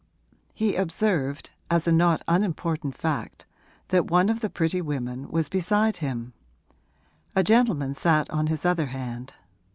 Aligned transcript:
He 0.55 0.73
observed 0.75 1.51
as 1.69 1.87
a 1.87 1.91
not 1.91 2.23
unimportant 2.27 2.97
fact 2.97 3.45
that 3.89 4.09
one 4.09 4.29
of 4.29 4.39
the 4.39 4.49
pretty 4.49 4.81
women 4.81 5.29
was 5.29 5.47
beside 5.47 5.97
him: 5.97 6.33
a 7.35 7.43
gentleman 7.43 7.93
sat 7.93 8.27
on 8.31 8.47
his 8.47 8.65
other 8.65 8.87
hand. 8.87 9.35